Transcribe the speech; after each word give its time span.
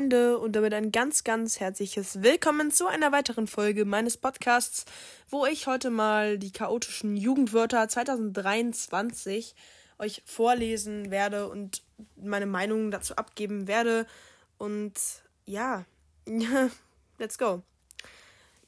Freunde 0.00 0.38
und 0.38 0.56
damit 0.56 0.72
ein 0.72 0.92
ganz, 0.92 1.24
ganz 1.24 1.60
herzliches 1.60 2.22
Willkommen 2.22 2.70
zu 2.70 2.86
einer 2.86 3.12
weiteren 3.12 3.46
Folge 3.46 3.84
meines 3.84 4.16
Podcasts, 4.16 4.86
wo 5.28 5.44
ich 5.44 5.66
heute 5.66 5.90
mal 5.90 6.38
die 6.38 6.52
chaotischen 6.52 7.18
Jugendwörter 7.18 7.86
2023 7.86 9.54
euch 9.98 10.22
vorlesen 10.24 11.10
werde 11.10 11.50
und 11.50 11.82
meine 12.16 12.46
Meinung 12.46 12.90
dazu 12.90 13.14
abgeben 13.16 13.68
werde. 13.68 14.06
Und 14.56 14.94
ja, 15.44 15.84
let's 17.18 17.36
go. 17.36 17.62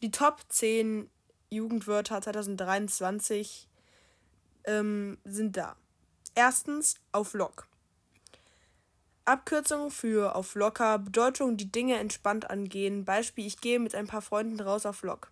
Die 0.02 0.10
Top 0.10 0.40
10 0.50 1.08
Jugendwörter 1.48 2.20
2023 2.20 3.68
ähm, 4.64 5.16
sind 5.24 5.56
da. 5.56 5.76
Erstens 6.34 6.96
auf 7.10 7.32
Lock. 7.32 7.66
Abkürzung 9.24 9.90
für 9.90 10.34
auf 10.34 10.54
locker, 10.54 10.98
Bedeutung 10.98 11.56
die 11.56 11.70
Dinge 11.70 11.98
entspannt 11.98 12.50
angehen. 12.50 13.04
Beispiel, 13.04 13.46
ich 13.46 13.60
gehe 13.60 13.78
mit 13.78 13.94
ein 13.94 14.06
paar 14.06 14.22
Freunden 14.22 14.60
raus 14.60 14.86
auf 14.86 15.02
Lock. 15.02 15.30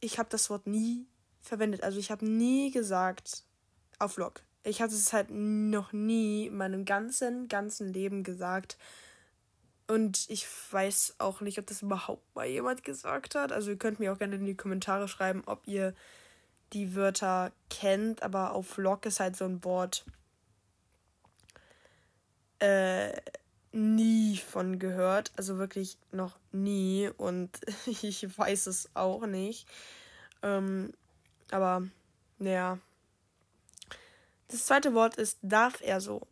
Ich 0.00 0.18
habe 0.18 0.28
das 0.28 0.50
Wort 0.50 0.66
nie 0.66 1.06
verwendet. 1.40 1.82
Also 1.82 1.98
ich 1.98 2.10
habe 2.10 2.26
nie 2.26 2.70
gesagt 2.70 3.44
auf 3.98 4.16
Lock. 4.16 4.42
Ich 4.64 4.82
hatte 4.82 4.94
es 4.94 5.12
halt 5.12 5.30
noch 5.30 5.92
nie 5.92 6.46
in 6.46 6.56
meinem 6.56 6.84
ganzen, 6.84 7.48
ganzen 7.48 7.92
Leben 7.92 8.24
gesagt. 8.24 8.76
Und 9.86 10.26
ich 10.28 10.46
weiß 10.70 11.14
auch 11.18 11.40
nicht, 11.40 11.58
ob 11.58 11.66
das 11.66 11.82
überhaupt 11.82 12.34
mal 12.34 12.46
jemand 12.46 12.84
gesagt 12.84 13.34
hat. 13.34 13.52
Also 13.52 13.70
ihr 13.70 13.78
könnt 13.78 14.00
mir 14.00 14.12
auch 14.12 14.18
gerne 14.18 14.36
in 14.36 14.44
die 14.44 14.56
Kommentare 14.56 15.08
schreiben, 15.08 15.42
ob 15.46 15.66
ihr 15.66 15.94
die 16.72 16.94
Wörter 16.94 17.52
kennt. 17.70 18.22
Aber 18.22 18.52
auf 18.52 18.76
Lock 18.76 19.06
ist 19.06 19.20
halt 19.20 19.36
so 19.36 19.46
ein 19.46 19.64
Wort 19.64 20.04
äh, 22.60 23.12
nie 23.72 24.36
von 24.38 24.78
gehört. 24.78 25.32
Also 25.36 25.58
wirklich 25.58 25.98
noch 26.12 26.38
nie. 26.52 27.10
Und 27.16 27.60
ich 27.86 28.38
weiß 28.38 28.66
es 28.66 28.90
auch 28.94 29.26
nicht. 29.26 29.66
Ähm, 30.42 30.92
aber, 31.50 31.82
naja. 32.38 32.78
Das 34.48 34.66
zweite 34.66 34.94
Wort 34.94 35.16
ist 35.16 35.38
darf 35.42 35.80
er 35.82 36.00
so. 36.00 36.26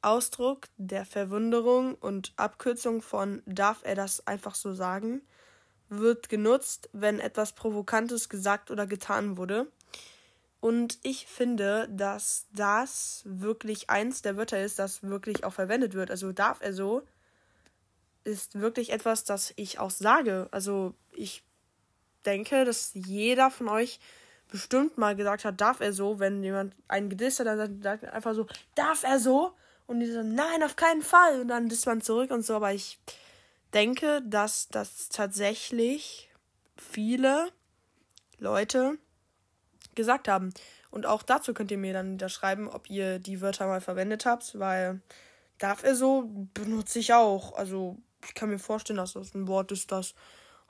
Ausdruck 0.00 0.68
der 0.76 1.06
Verwunderung 1.06 1.94
und 1.94 2.32
Abkürzung 2.36 3.00
von 3.00 3.42
darf 3.46 3.80
er 3.84 3.94
das 3.94 4.26
einfach 4.26 4.54
so 4.54 4.74
sagen 4.74 5.22
wird 5.88 6.28
genutzt, 6.28 6.88
wenn 6.92 7.20
etwas 7.20 7.52
Provokantes 7.52 8.28
gesagt 8.28 8.70
oder 8.70 8.86
getan 8.86 9.36
wurde. 9.36 9.70
Und 10.64 10.98
ich 11.02 11.26
finde, 11.26 11.90
dass 11.90 12.46
das 12.54 13.20
wirklich 13.26 13.90
eins 13.90 14.22
der 14.22 14.38
Wörter 14.38 14.64
ist, 14.64 14.78
das 14.78 15.02
wirklich 15.02 15.44
auch 15.44 15.52
verwendet 15.52 15.92
wird. 15.92 16.10
Also 16.10 16.32
darf 16.32 16.62
er 16.62 16.72
so, 16.72 17.02
ist 18.24 18.58
wirklich 18.58 18.90
etwas, 18.90 19.24
das 19.24 19.52
ich 19.56 19.78
auch 19.78 19.90
sage. 19.90 20.48
Also 20.52 20.94
ich 21.12 21.44
denke, 22.24 22.64
dass 22.64 22.92
jeder 22.94 23.50
von 23.50 23.68
euch 23.68 24.00
bestimmt 24.50 24.96
mal 24.96 25.14
gesagt 25.14 25.44
hat, 25.44 25.60
darf 25.60 25.80
er 25.80 25.92
so, 25.92 26.18
wenn 26.18 26.42
jemand 26.42 26.74
einen 26.88 27.10
gedisst 27.10 27.40
hat, 27.40 27.46
dann 27.46 27.82
sagt 27.82 28.04
einfach 28.06 28.32
so, 28.32 28.46
darf 28.74 29.02
er 29.02 29.20
so? 29.20 29.52
Und 29.86 30.00
die 30.00 30.10
sagen, 30.10 30.34
nein, 30.34 30.62
auf 30.62 30.76
keinen 30.76 31.02
Fall. 31.02 31.42
Und 31.42 31.48
dann 31.48 31.68
disst 31.68 31.84
man 31.84 32.00
zurück 32.00 32.30
und 32.30 32.40
so. 32.40 32.54
Aber 32.54 32.72
ich 32.72 32.98
denke, 33.74 34.22
dass 34.24 34.68
das 34.68 35.10
tatsächlich 35.10 36.30
viele 36.78 37.50
Leute 38.38 38.96
gesagt 39.94 40.28
haben. 40.28 40.52
Und 40.90 41.06
auch 41.06 41.22
dazu 41.22 41.54
könnt 41.54 41.70
ihr 41.70 41.78
mir 41.78 41.92
dann 41.92 42.14
wieder 42.14 42.28
schreiben, 42.28 42.68
ob 42.68 42.88
ihr 42.88 43.18
die 43.18 43.40
Wörter 43.40 43.66
mal 43.66 43.80
verwendet 43.80 44.26
habt, 44.26 44.58
weil 44.58 45.00
darf 45.58 45.82
er 45.82 45.94
so, 45.94 46.30
benutze 46.54 46.98
ich 46.98 47.12
auch. 47.12 47.54
Also 47.54 47.96
ich 48.26 48.34
kann 48.34 48.48
mir 48.48 48.58
vorstellen, 48.58 48.98
dass 48.98 49.14
das 49.14 49.34
ein 49.34 49.48
Wort 49.48 49.72
ist, 49.72 49.92
das 49.92 50.14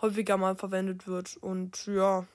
häufiger 0.00 0.36
mal 0.36 0.56
verwendet 0.56 1.06
wird. 1.06 1.36
Und 1.36 1.86
ja. 1.86 2.26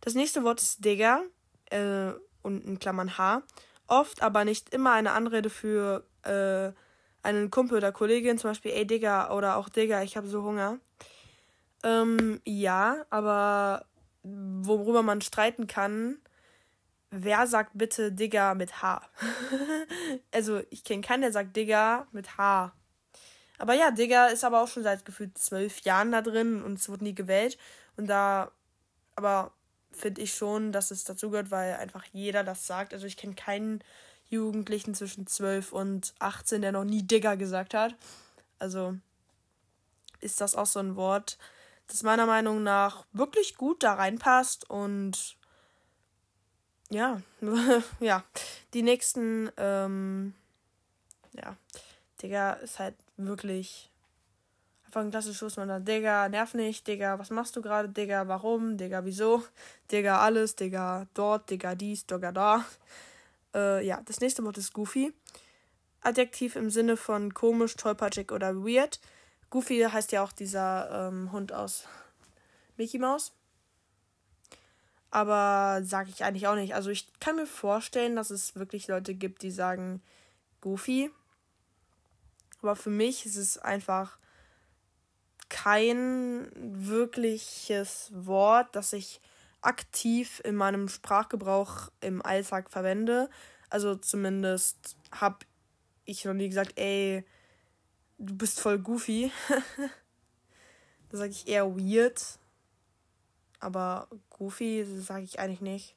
Das 0.00 0.14
nächste 0.14 0.44
Wort 0.44 0.60
ist 0.60 0.84
Digger 0.84 1.22
äh, 1.70 2.12
und 2.42 2.64
in 2.64 2.78
Klammern 2.78 3.18
H. 3.18 3.42
Oft, 3.86 4.22
aber 4.22 4.44
nicht 4.44 4.72
immer 4.74 4.92
eine 4.92 5.12
Anrede 5.12 5.50
für 5.50 6.04
äh, 6.22 6.72
einen 7.26 7.50
Kumpel 7.50 7.78
oder 7.78 7.90
Kollegin, 7.90 8.38
zum 8.38 8.50
Beispiel, 8.50 8.72
ey 8.72 8.86
Digger 8.86 9.34
oder 9.34 9.56
auch 9.56 9.68
Digger, 9.68 10.02
ich 10.02 10.16
habe 10.16 10.28
so 10.28 10.42
Hunger. 10.42 10.78
Ähm, 11.82 12.40
ja, 12.44 13.04
aber 13.10 13.86
worüber 14.22 15.02
man 15.02 15.20
streiten 15.20 15.66
kann, 15.66 16.18
wer 17.10 17.46
sagt 17.46 17.72
bitte 17.74 18.12
Digger 18.12 18.54
mit 18.54 18.82
H? 18.82 19.02
also, 20.32 20.60
ich 20.70 20.84
kenne 20.84 21.02
keinen, 21.02 21.22
der 21.22 21.32
sagt 21.32 21.56
Digger 21.56 22.06
mit 22.12 22.36
H. 22.36 22.72
Aber 23.58 23.74
ja, 23.74 23.90
Digger 23.90 24.30
ist 24.30 24.44
aber 24.44 24.62
auch 24.62 24.68
schon 24.68 24.84
seit 24.84 25.04
gefühlt 25.04 25.36
zwölf 25.36 25.80
Jahren 25.80 26.12
da 26.12 26.22
drin 26.22 26.62
und 26.62 26.78
es 26.78 26.88
wurde 26.88 27.04
nie 27.04 27.14
gewählt. 27.14 27.58
Und 27.96 28.06
da, 28.06 28.52
aber 29.16 29.52
finde 29.90 30.20
ich 30.20 30.34
schon, 30.34 30.70
dass 30.70 30.90
es 30.90 31.04
dazu 31.04 31.30
gehört, 31.30 31.50
weil 31.50 31.74
einfach 31.74 32.04
jeder 32.12 32.44
das 32.44 32.66
sagt. 32.66 32.94
Also 32.94 33.06
ich 33.06 33.16
kenne 33.16 33.34
keinen 33.34 33.82
Jugendlichen 34.28 34.94
zwischen 34.94 35.26
12 35.26 35.72
und 35.72 36.14
18, 36.20 36.62
der 36.62 36.72
noch 36.72 36.84
nie 36.84 37.02
Digger 37.02 37.36
gesagt 37.36 37.74
hat. 37.74 37.96
Also 38.58 38.94
ist 40.20 40.40
das 40.40 40.54
auch 40.54 40.66
so 40.66 40.78
ein 40.78 40.96
Wort, 40.96 41.38
das 41.88 42.02
meiner 42.02 42.26
Meinung 42.26 42.62
nach 42.62 43.04
wirklich 43.12 43.56
gut 43.56 43.82
da 43.82 43.94
reinpasst 43.94 44.68
und 44.70 45.36
ja, 46.90 47.20
ja, 48.00 48.24
die 48.72 48.82
nächsten, 48.82 49.50
ähm, 49.56 50.34
ja, 51.32 51.56
Digga 52.22 52.52
ist 52.54 52.78
halt 52.78 52.94
wirklich 53.16 53.90
einfach 54.88 55.02
ein 55.02 55.10
klassisches 55.10 55.56
man 55.56 55.68
da, 55.68 55.80
Digga, 55.80 56.28
nerv 56.28 56.54
nicht, 56.54 56.86
Digga, 56.86 57.18
was 57.18 57.30
machst 57.30 57.54
du 57.56 57.62
gerade, 57.62 57.90
Digga, 57.90 58.26
warum, 58.26 58.78
Digga, 58.78 59.04
wieso, 59.04 59.42
Digga, 59.92 60.20
alles, 60.20 60.56
Digga, 60.56 61.06
dort, 61.12 61.50
Digga, 61.50 61.74
dies, 61.74 62.06
Digga, 62.06 62.32
da. 62.32 62.64
Äh, 63.54 63.86
ja, 63.86 64.00
das 64.04 64.20
nächste 64.20 64.44
Wort 64.44 64.56
ist 64.56 64.72
Goofy. 64.72 65.12
Adjektiv 66.00 66.56
im 66.56 66.70
Sinne 66.70 66.96
von 66.96 67.34
komisch, 67.34 67.76
tollpatschig 67.76 68.32
oder 68.32 68.56
weird. 68.56 68.98
Goofy 69.50 69.80
heißt 69.80 70.12
ja 70.12 70.22
auch 70.22 70.32
dieser 70.32 71.08
ähm, 71.08 71.32
Hund 71.32 71.52
aus 71.52 71.84
Mickey 72.76 72.98
Mouse. 72.98 73.32
Aber 75.10 75.82
sage 75.82 76.10
ich 76.10 76.24
eigentlich 76.24 76.46
auch 76.46 76.54
nicht. 76.54 76.74
Also 76.74 76.90
ich 76.90 77.08
kann 77.18 77.36
mir 77.36 77.46
vorstellen, 77.46 78.16
dass 78.16 78.30
es 78.30 78.56
wirklich 78.56 78.88
Leute 78.88 79.14
gibt, 79.14 79.42
die 79.42 79.50
sagen 79.50 80.02
Goofy. 80.60 81.10
Aber 82.60 82.76
für 82.76 82.90
mich 82.90 83.24
ist 83.24 83.36
es 83.36 83.56
einfach 83.56 84.18
kein 85.48 86.50
wirkliches 86.54 88.10
Wort, 88.12 88.74
das 88.76 88.92
ich 88.92 89.20
aktiv 89.62 90.40
in 90.44 90.56
meinem 90.56 90.88
Sprachgebrauch 90.88 91.90
im 92.00 92.20
Alltag 92.22 92.70
verwende. 92.70 93.30
Also 93.70 93.94
zumindest 93.94 94.96
habe 95.10 95.38
ich 96.04 96.24
noch 96.24 96.34
nie 96.34 96.48
gesagt, 96.48 96.72
ey, 96.76 97.24
du 98.18 98.36
bist 98.36 98.60
voll 98.60 98.78
goofy. 98.78 99.32
da 101.10 101.16
sage 101.16 101.30
ich 101.30 101.48
eher 101.48 101.76
weird. 101.76 102.38
Aber 103.60 104.08
goofy 104.30 104.84
sage 104.84 105.24
ich 105.24 105.40
eigentlich 105.40 105.60
nicht. 105.60 105.96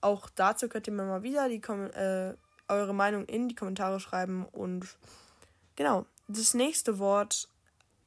Auch 0.00 0.28
dazu 0.30 0.68
könnt 0.68 0.86
ihr 0.86 0.92
mir 0.92 1.04
mal 1.04 1.22
wieder 1.22 1.48
die 1.48 1.60
Kom 1.60 1.86
äh, 1.90 2.34
eure 2.68 2.94
Meinung 2.94 3.24
in 3.26 3.48
die 3.48 3.54
Kommentare 3.54 4.00
schreiben. 4.00 4.46
Und 4.46 4.96
genau, 5.76 6.06
das 6.28 6.54
nächste 6.54 6.98
Wort 6.98 7.48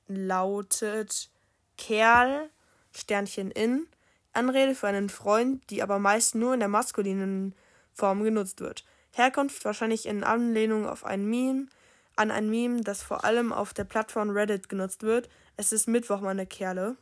lautet 0.07 1.29
Kerl, 1.77 2.49
Sternchen 2.91 3.51
in. 3.51 3.87
Anrede 4.33 4.75
für 4.75 4.87
einen 4.87 5.09
Freund, 5.09 5.69
die 5.69 5.81
aber 5.81 5.97
meist 5.97 6.35
nur 6.35 6.53
in 6.53 6.59
der 6.59 6.67
maskulinen 6.67 7.55
Form 7.93 8.23
genutzt 8.23 8.59
wird. 8.59 8.83
Herkunft 9.11 9.63
wahrscheinlich 9.63 10.05
in 10.07 10.25
Anlehnung 10.25 10.87
auf 10.87 11.05
ein 11.05 11.25
Meme, 11.25 11.67
an 12.15 12.31
ein 12.31 12.49
Meme, 12.49 12.81
das 12.81 13.03
vor 13.03 13.23
allem 13.23 13.51
auf 13.51 13.73
der 13.73 13.83
Plattform 13.83 14.29
Reddit 14.29 14.69
genutzt 14.69 15.03
wird. 15.03 15.29
Es 15.57 15.71
ist 15.71 15.87
Mittwoch, 15.87 16.21
meine 16.21 16.45
Kerle. 16.45 16.97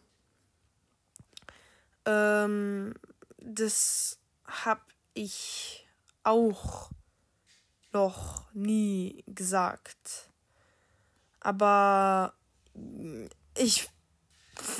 Ähm, 2.05 2.93
das 3.37 4.19
hab 4.45 4.81
ich 5.13 5.87
auch 6.23 6.89
noch 7.91 8.43
nie 8.53 9.23
gesagt. 9.27 10.29
Aber 11.39 12.33
ich 13.57 13.89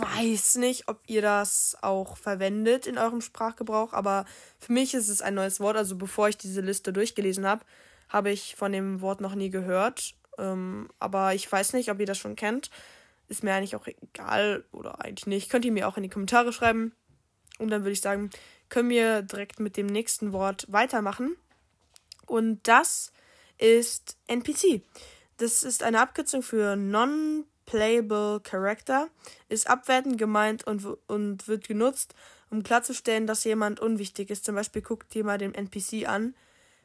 weiß 0.07 0.56
nicht, 0.56 0.88
ob 0.88 1.01
ihr 1.07 1.21
das 1.21 1.77
auch 1.81 2.18
verwendet 2.18 2.88
in 2.88 2.97
eurem 2.97 3.21
Sprachgebrauch, 3.21 3.94
aber 3.94 4.25
für 4.59 4.71
mich 4.71 4.94
ist 4.94 5.09
es 5.09 5.21
ein 5.21 5.35
neues 5.35 5.59
Wort. 5.59 5.77
Also 5.77 5.95
bevor 5.95 6.30
ich 6.30 6.38
diese 6.38 6.62
Liste 6.62 6.94
durchgelesen 6.94 7.45
habe, 7.45 7.65
habe 8.09 8.31
ich 8.31 8.56
von 8.56 8.71
dem 8.71 9.01
Wort 9.01 9.21
noch 9.21 9.35
nie 9.35 9.50
gehört. 9.50 10.13
Ähm, 10.38 10.89
aber 11.00 11.33
ich 11.33 11.51
weiß 11.51 11.74
nicht, 11.74 11.91
ob 11.91 12.00
ihr 12.00 12.06
das 12.06 12.18
schon 12.18 12.35
kennt. 12.35 12.69
Ist 13.27 13.44
mir 13.44 13.53
eigentlich 13.53 13.75
auch 13.75 13.88
egal 13.88 14.65
oder 14.71 15.03
eigentlich 15.03 15.27
nicht. 15.27 15.50
Könnt 15.50 15.65
ihr 15.65 15.71
mir 15.71 15.88
auch 15.88 15.97
in 15.97 16.03
die 16.03 16.09
Kommentare 16.09 16.53
schreiben. 16.53 16.94
Und 17.59 17.69
dann 17.69 17.81
würde 17.81 17.91
ich 17.91 18.01
sagen, 18.01 18.30
können 18.69 18.89
wir 18.89 19.21
direkt 19.21 19.59
mit 19.59 19.77
dem 19.77 19.88
nächsten 19.88 20.33
Wort 20.33 20.65
weitermachen. 20.69 21.35
Und 22.25 22.68
das 22.68 23.12
ist 23.57 24.18
NPC. 24.27 24.81
Das 25.38 25.63
ist 25.63 25.83
eine 25.83 26.01
Abkürzung 26.01 26.41
für 26.41 26.75
Non-Playable 26.75 28.41
Character, 28.41 29.09
ist 29.50 29.69
abwertend 29.69 30.18
gemeint 30.18 30.65
und, 30.65 30.85
und 31.07 31.47
wird 31.47 31.68
genutzt, 31.68 32.15
um 32.50 32.63
klarzustellen, 32.63 33.27
dass 33.27 33.44
jemand 33.44 33.80
unwichtig 33.80 34.30
ist. 34.30 34.45
Zum 34.45 34.56
Beispiel 34.56 34.81
guckt 34.81 35.13
dir 35.13 35.24
mal 35.24 35.38
den 35.38 35.56
NPC 35.56 36.07
an. 36.07 36.35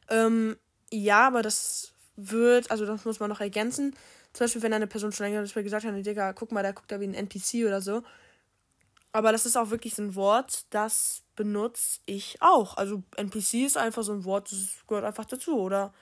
Ähm, 0.08 0.56
ja, 0.90 1.26
aber 1.26 1.42
das 1.42 1.92
wird, 2.19 2.70
also 2.70 2.85
das 2.85 3.05
muss 3.05 3.20
man 3.20 3.31
noch 3.31 3.41
ergänzen. 3.41 3.94
Zum 4.32 4.44
Beispiel, 4.44 4.62
wenn 4.62 4.73
eine 4.73 4.87
Person 4.87 5.12
schon 5.12 5.26
länger 5.26 5.43
gesagt 5.43 5.85
hat, 5.85 6.06
Digga, 6.06 6.32
guck 6.32 6.53
mal, 6.53 6.62
da 6.62 6.73
guckt 6.73 6.91
er 6.91 7.00
wie 7.00 7.06
ein 7.06 7.15
NPC 7.15 7.67
oder 7.67 7.81
so. 7.81 8.03
Aber 9.12 9.32
das 9.32 9.47
ist 9.47 9.56
auch 9.56 9.70
wirklich 9.70 9.94
so 9.94 10.03
ein 10.03 10.15
Wort, 10.17 10.67
das 10.70 11.23
benutze 11.35 12.00
ich 12.05 12.43
auch. 12.43 12.76
Also 12.76 13.03
NPC 13.17 13.65
ist 13.65 13.76
einfach 13.76 14.03
so 14.03 14.12
ein 14.12 14.25
Wort, 14.25 14.53
das 14.53 14.87
gehört 14.87 15.05
einfach 15.05 15.25
dazu. 15.25 15.59
Oder 15.59 15.94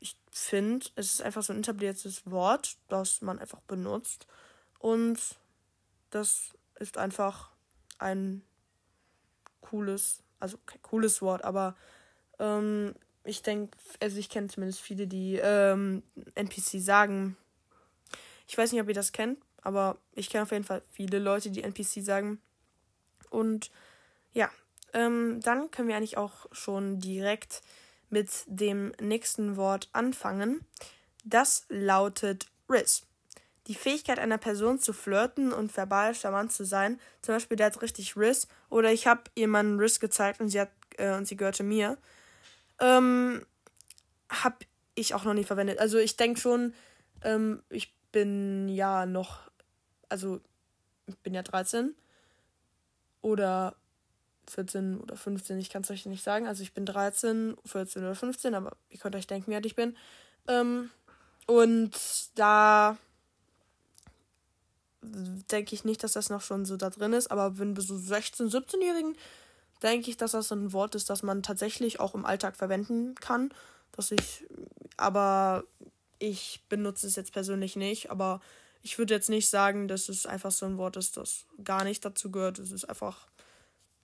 ich 0.00 0.16
finde, 0.30 0.86
es 0.96 1.14
ist 1.14 1.22
einfach 1.22 1.42
so 1.42 1.52
ein 1.52 1.60
etabliertes 1.60 2.30
Wort, 2.30 2.76
das 2.88 3.22
man 3.22 3.38
einfach 3.38 3.60
benutzt. 3.62 4.26
Und 4.78 5.18
das 6.10 6.52
ist 6.78 6.98
einfach 6.98 7.50
ein 7.98 8.42
cooles, 9.60 10.22
also 10.38 10.58
kein 10.66 10.82
cooles 10.82 11.22
Wort, 11.22 11.42
aber 11.42 11.74
ähm, 12.38 12.94
ich 13.26 13.42
denke, 13.42 13.76
also 14.00 14.18
ich 14.18 14.28
kenne 14.28 14.48
zumindest 14.48 14.80
viele, 14.80 15.06
die 15.06 15.40
ähm, 15.42 16.02
NPC 16.34 16.80
sagen. 16.80 17.36
Ich 18.46 18.56
weiß 18.56 18.72
nicht, 18.72 18.80
ob 18.80 18.88
ihr 18.88 18.94
das 18.94 19.12
kennt, 19.12 19.38
aber 19.62 19.98
ich 20.14 20.30
kenne 20.30 20.44
auf 20.44 20.52
jeden 20.52 20.64
Fall 20.64 20.82
viele 20.90 21.18
Leute, 21.18 21.50
die 21.50 21.62
NPC 21.62 22.04
sagen. 22.04 22.40
Und 23.30 23.70
ja, 24.32 24.50
ähm, 24.92 25.40
dann 25.42 25.70
können 25.70 25.88
wir 25.88 25.96
eigentlich 25.96 26.16
auch 26.16 26.46
schon 26.52 27.00
direkt 27.00 27.62
mit 28.08 28.30
dem 28.46 28.92
nächsten 29.00 29.56
Wort 29.56 29.88
anfangen. 29.92 30.64
Das 31.24 31.66
lautet 31.68 32.46
Riz. 32.70 33.02
Die 33.66 33.74
Fähigkeit 33.74 34.20
einer 34.20 34.38
Person 34.38 34.78
zu 34.78 34.92
flirten 34.92 35.52
und 35.52 35.76
verbal 35.76 36.14
charmant 36.14 36.52
zu 36.52 36.64
sein. 36.64 37.00
Zum 37.20 37.34
Beispiel, 37.34 37.56
der 37.56 37.66
hat 37.66 37.82
richtig 37.82 38.16
Riz. 38.16 38.46
Oder 38.70 38.92
ich 38.92 39.08
habe 39.08 39.22
jemanden 39.34 39.80
Riz 39.80 39.98
gezeigt 39.98 40.40
und 40.40 40.50
sie 40.50 40.60
hat 40.60 40.70
äh, 40.98 41.14
und 41.16 41.26
sie 41.26 41.36
gehörte 41.36 41.64
mir. 41.64 41.98
Ähm, 42.80 43.44
hab 44.28 44.64
ich 44.94 45.14
auch 45.14 45.24
noch 45.24 45.34
nie 45.34 45.44
verwendet. 45.44 45.78
Also 45.78 45.98
ich 45.98 46.16
denke 46.16 46.40
schon, 46.40 46.74
ähm, 47.22 47.62
ich 47.68 47.94
bin 48.12 48.68
ja 48.68 49.06
noch, 49.06 49.50
also 50.08 50.40
ich 51.06 51.18
bin 51.18 51.34
ja 51.34 51.42
13 51.42 51.94
oder 53.22 53.76
14 54.48 55.00
oder 55.00 55.16
15, 55.16 55.58
ich 55.58 55.70
kann 55.70 55.82
es 55.82 55.90
euch 55.90 56.06
nicht 56.06 56.22
sagen. 56.22 56.46
Also 56.46 56.62
ich 56.62 56.72
bin 56.72 56.86
13, 56.86 57.56
14 57.64 58.02
oder 58.02 58.14
15, 58.14 58.54
aber 58.54 58.76
ihr 58.88 58.98
könnt 58.98 59.16
euch 59.16 59.26
denken, 59.26 59.50
wie 59.50 59.56
alt 59.56 59.66
ich 59.66 59.76
bin. 59.76 59.96
Ähm, 60.48 60.90
und 61.46 61.96
da 62.34 62.96
denke 65.02 65.74
ich 65.74 65.84
nicht, 65.84 66.02
dass 66.02 66.12
das 66.12 66.30
noch 66.30 66.40
schon 66.40 66.64
so 66.64 66.76
da 66.76 66.90
drin 66.90 67.12
ist, 67.12 67.30
aber 67.30 67.58
wenn 67.58 67.76
wir 67.76 67.82
so 67.82 67.94
16-, 67.94 68.50
17-Jährigen, 68.50 69.16
denke 69.82 70.10
ich, 70.10 70.16
dass 70.16 70.32
das 70.32 70.52
ein 70.52 70.72
Wort 70.72 70.94
ist, 70.94 71.10
das 71.10 71.22
man 71.22 71.42
tatsächlich 71.42 72.00
auch 72.00 72.14
im 72.14 72.24
Alltag 72.24 72.56
verwenden 72.56 73.14
kann. 73.16 73.50
Dass 73.92 74.10
ich, 74.10 74.44
aber 74.96 75.64
ich 76.18 76.62
benutze 76.68 77.06
es 77.06 77.16
jetzt 77.16 77.32
persönlich 77.32 77.76
nicht, 77.76 78.10
aber 78.10 78.40
ich 78.82 78.98
würde 78.98 79.14
jetzt 79.14 79.30
nicht 79.30 79.48
sagen, 79.48 79.88
dass 79.88 80.08
es 80.08 80.26
einfach 80.26 80.50
so 80.50 80.66
ein 80.66 80.78
Wort 80.78 80.96
ist, 80.96 81.16
das 81.16 81.44
gar 81.64 81.84
nicht 81.84 82.04
dazu 82.04 82.30
gehört. 82.30 82.58
Es 82.58 82.72
ist 82.72 82.84
einfach 82.84 83.26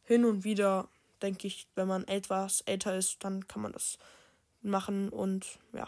hin 0.02 0.24
und 0.24 0.44
wieder, 0.44 0.88
denke 1.22 1.46
ich, 1.46 1.66
wenn 1.74 1.88
man 1.88 2.06
etwas 2.08 2.62
älter 2.62 2.96
ist, 2.96 3.22
dann 3.24 3.46
kann 3.46 3.62
man 3.62 3.72
das 3.72 3.98
machen 4.62 5.08
und 5.08 5.58
ja. 5.72 5.86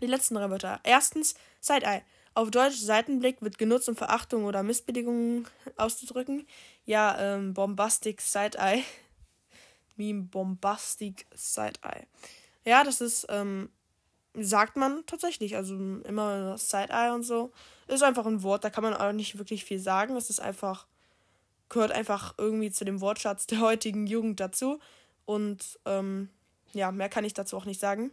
Die 0.00 0.06
letzten 0.06 0.34
drei 0.34 0.50
Wörter. 0.50 0.80
Erstens, 0.82 1.34
Side-Eye. 1.60 2.02
Auf 2.34 2.50
Deutsch 2.50 2.76
Seitenblick 2.76 3.42
wird 3.42 3.58
genutzt, 3.58 3.88
um 3.88 3.96
Verachtung 3.96 4.44
oder 4.44 4.62
Missbilligung 4.62 5.46
auszudrücken. 5.76 6.46
Ja, 6.84 7.18
ähm, 7.18 7.54
Bombastic 7.54 8.20
Side-Eye. 8.20 8.84
Meme 9.96 10.22
Bombastic 10.22 11.26
Side-Eye. 11.34 12.06
Ja, 12.64 12.84
das 12.84 13.00
ist, 13.00 13.26
ähm, 13.30 13.68
sagt 14.34 14.76
man 14.76 15.04
tatsächlich. 15.06 15.56
Also 15.56 15.74
immer 15.74 16.56
Side-Eye 16.56 17.12
und 17.14 17.24
so. 17.24 17.52
Ist 17.88 18.02
einfach 18.02 18.26
ein 18.26 18.42
Wort, 18.42 18.64
da 18.64 18.70
kann 18.70 18.84
man 18.84 18.94
auch 18.94 19.12
nicht 19.12 19.38
wirklich 19.38 19.64
viel 19.64 19.80
sagen. 19.80 20.16
Es 20.16 20.30
ist 20.30 20.40
einfach 20.40 20.86
gehört 21.70 21.92
einfach 21.92 22.34
irgendwie 22.36 22.70
zu 22.70 22.84
dem 22.84 23.00
Wortschatz 23.00 23.46
der 23.46 23.60
heutigen 23.60 24.06
Jugend 24.06 24.40
dazu. 24.40 24.78
Und 25.24 25.78
ähm, 25.86 26.28
ja, 26.72 26.92
mehr 26.92 27.08
kann 27.08 27.24
ich 27.24 27.32
dazu 27.32 27.56
auch 27.56 27.64
nicht 27.64 27.80
sagen. 27.80 28.10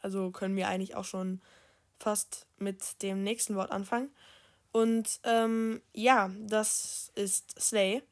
Also 0.00 0.30
können 0.32 0.56
wir 0.56 0.66
eigentlich 0.66 0.96
auch 0.96 1.04
schon 1.04 1.40
fast 2.00 2.46
mit 2.58 3.02
dem 3.02 3.22
nächsten 3.22 3.54
Wort 3.54 3.70
anfangen. 3.70 4.10
Und 4.72 5.20
ähm, 5.24 5.82
ja, 5.92 6.30
das 6.40 7.12
ist 7.14 7.60
Slay. 7.60 8.02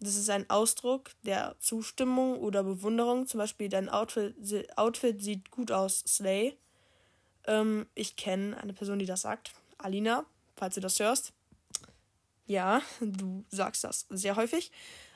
Das 0.00 0.16
ist 0.16 0.28
ein 0.28 0.48
Ausdruck 0.50 1.10
der 1.22 1.56
Zustimmung 1.60 2.38
oder 2.40 2.62
Bewunderung. 2.62 3.26
Zum 3.26 3.38
Beispiel, 3.38 3.68
dein 3.68 3.88
Outfit, 3.88 4.34
Outfit 4.76 5.22
sieht 5.22 5.50
gut 5.50 5.72
aus, 5.72 6.00
Slay. 6.06 6.58
Ähm, 7.46 7.86
ich 7.94 8.16
kenne 8.16 8.56
eine 8.58 8.74
Person, 8.74 8.98
die 8.98 9.06
das 9.06 9.22
sagt. 9.22 9.52
Alina, 9.78 10.24
falls 10.56 10.74
du 10.74 10.80
das 10.80 10.98
hörst. 11.00 11.32
Ja, 12.46 12.82
du 13.00 13.44
sagst 13.48 13.84
das 13.84 14.06
sehr 14.10 14.36
häufig. 14.36 14.70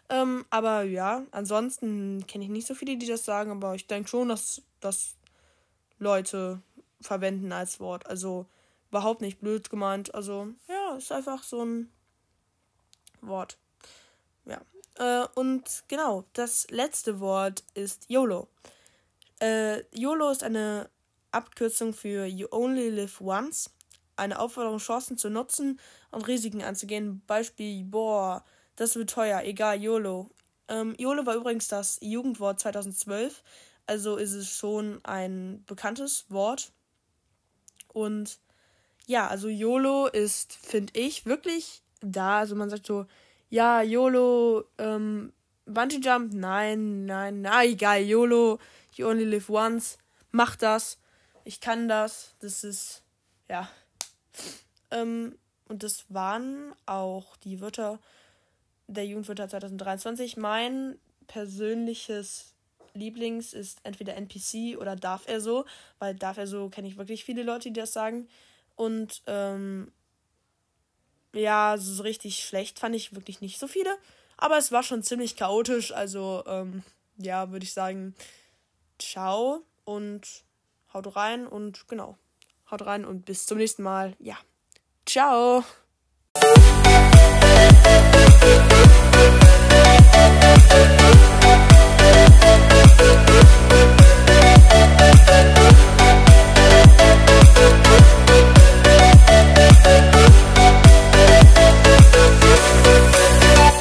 Ähm, 0.08 0.46
aber 0.48 0.82
ja, 0.82 1.26
ansonsten 1.32 2.26
kenne 2.26 2.44
ich 2.44 2.50
nicht 2.50 2.66
so 2.66 2.74
viele, 2.74 2.96
die 2.96 3.06
das 3.06 3.26
sagen, 3.26 3.50
aber 3.50 3.74
ich 3.74 3.86
denke 3.86 4.08
schon, 4.08 4.28
dass 4.30 4.62
das 4.80 5.16
Leute 5.98 6.62
verwenden 7.00 7.52
als 7.52 7.80
Wort. 7.80 8.06
Also 8.06 8.46
überhaupt 8.88 9.20
nicht 9.20 9.40
blöd 9.40 9.70
gemeint. 9.70 10.14
Also 10.14 10.48
ja, 10.68 10.96
ist 10.96 11.12
einfach 11.12 11.42
so 11.42 11.64
ein 11.64 11.92
Wort. 13.20 13.58
Ja. 14.44 14.60
Äh, 14.96 15.26
und 15.34 15.84
genau, 15.88 16.24
das 16.32 16.68
letzte 16.70 17.20
Wort 17.20 17.64
ist 17.74 18.08
YOLO. 18.08 18.48
Äh, 19.40 19.84
YOLO 19.96 20.30
ist 20.30 20.42
eine 20.42 20.90
Abkürzung 21.30 21.92
für 21.92 22.26
You 22.26 22.48
Only 22.50 22.88
Live 22.88 23.20
Once 23.20 23.70
eine 24.18 24.38
Aufforderung, 24.38 24.78
Chancen 24.78 25.16
zu 25.16 25.30
nutzen 25.30 25.78
und 26.10 26.26
Risiken 26.26 26.62
anzugehen. 26.62 27.22
Beispiel, 27.26 27.84
boah, 27.84 28.44
das 28.76 28.96
wird 28.96 29.10
teuer, 29.10 29.42
egal, 29.44 29.80
YOLO. 29.80 30.30
Ähm, 30.68 30.94
YOLO 30.98 31.24
war 31.24 31.36
übrigens 31.36 31.68
das 31.68 31.98
Jugendwort 32.02 32.60
2012, 32.60 33.42
also 33.86 34.16
ist 34.16 34.34
es 34.34 34.50
schon 34.50 35.00
ein 35.04 35.64
bekanntes 35.66 36.26
Wort. 36.28 36.72
Und 37.92 38.38
ja, 39.06 39.26
also 39.28 39.48
YOLO 39.48 40.06
ist, 40.06 40.52
finde 40.54 40.98
ich, 40.98 41.26
wirklich 41.26 41.82
da. 42.00 42.38
Also 42.38 42.54
man 42.54 42.70
sagt 42.70 42.86
so, 42.86 43.06
ja, 43.50 43.82
YOLO, 43.82 44.64
ähm, 44.78 45.32
Bungee 45.66 46.00
Jump, 46.00 46.32
nein, 46.32 47.06
nein, 47.06 47.42
na 47.42 47.64
egal, 47.64 48.02
YOLO, 48.02 48.58
you 48.94 49.06
only 49.06 49.24
live 49.24 49.50
once, 49.50 49.98
mach 50.30 50.56
das, 50.56 50.98
ich 51.44 51.60
kann 51.60 51.88
das, 51.88 52.34
das 52.40 52.64
ist, 52.64 53.02
ja, 53.48 53.68
ähm, 54.90 55.36
und 55.68 55.82
das 55.82 56.06
waren 56.08 56.74
auch 56.86 57.36
die 57.36 57.60
Wörter 57.60 57.98
der 58.86 59.06
Jugendwörter 59.06 59.48
2023. 59.48 60.36
Mein 60.36 60.98
persönliches 61.26 62.54
Lieblings 62.98 63.52
ist 63.52 63.80
entweder 63.82 64.16
NPC 64.16 64.78
oder 64.78 64.96
darf 64.96 65.26
er 65.26 65.40
so, 65.40 65.64
weil 65.98 66.14
darf 66.14 66.38
er 66.38 66.46
so 66.46 66.68
kenne 66.68 66.88
ich 66.88 66.98
wirklich 66.98 67.24
viele 67.24 67.42
Leute, 67.42 67.70
die 67.70 67.80
das 67.80 67.92
sagen. 67.92 68.28
Und 68.76 69.22
ähm, 69.26 69.90
ja, 71.34 71.76
so 71.78 72.02
richtig 72.02 72.44
schlecht 72.44 72.78
fand 72.78 72.94
ich 72.94 73.14
wirklich 73.14 73.40
nicht 73.40 73.58
so 73.58 73.66
viele. 73.66 73.90
Aber 74.36 74.56
es 74.56 74.72
war 74.72 74.82
schon 74.82 75.02
ziemlich 75.02 75.36
chaotisch. 75.36 75.92
Also, 75.92 76.44
ähm, 76.46 76.82
ja, 77.16 77.50
würde 77.50 77.64
ich 77.64 77.72
sagen, 77.72 78.14
ciao 78.98 79.62
und 79.84 80.44
haut 80.92 81.16
rein 81.16 81.46
und 81.46 81.88
genau. 81.88 82.16
Haut 82.70 82.86
rein 82.86 83.04
und 83.04 83.24
bis 83.24 83.46
zum 83.46 83.58
nächsten 83.58 83.82
Mal. 83.82 84.14
Ja. 84.20 84.36
Ciao. 85.06 85.64